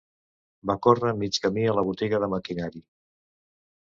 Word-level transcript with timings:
Va 0.69 0.75
córrer 0.85 1.11
mig 1.23 1.37
camí 1.43 1.67
a 1.73 1.77
la 1.79 1.85
botiga 1.89 2.21
de 2.23 2.31
maquinari. 2.35 2.81